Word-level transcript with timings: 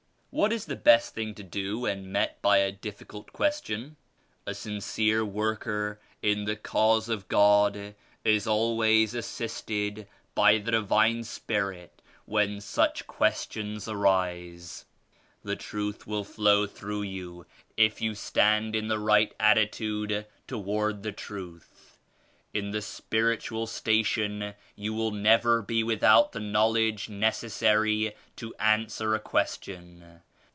"What 0.33 0.53
is 0.53 0.65
the 0.67 0.77
best 0.77 1.13
thing 1.13 1.35
to 1.35 1.43
do 1.43 1.79
when 1.79 2.09
met 2.09 2.41
by 2.41 2.59
a. 2.59 2.71
difficult 2.71 3.33
question?" 3.33 3.97
"A 4.47 4.53
sincere 4.53 5.25
worker 5.25 5.99
in 6.21 6.45
the 6.45 6.55
Cause 6.55 7.09
of 7.09 7.27
God 7.27 7.95
is 8.23 8.47
always 8.47 9.13
assisted 9.13 10.07
by 10.33 10.57
the 10.57 10.71
Divine 10.71 11.25
Spirit 11.25 12.01
when 12.25 12.61
such 12.61 13.07
questions 13.07 13.89
arise. 13.89 14.85
The 15.43 15.57
Truth 15.57 16.07
will 16.07 16.23
flow 16.23 16.65
through 16.65 17.01
you 17.01 17.45
if 17.75 17.99
you 17.99 18.15
stand 18.15 18.73
in 18.73 18.87
the 18.87 18.99
right 18.99 19.35
attitude 19.37 20.25
toward 20.47 21.03
the 21.03 21.11
Truth. 21.11 21.89
In 22.53 22.71
the 22.71 22.81
Spiritual 22.81 23.65
Station 23.65 24.55
you 24.75 24.93
will 24.93 25.11
never 25.11 25.61
be 25.61 25.85
without 25.85 26.33
the 26.33 26.41
Knowledge 26.41 27.07
necessary 27.07 28.13
to 28.35 28.53
answer 28.55 29.15
a 29.15 29.21
question. 29.21 30.19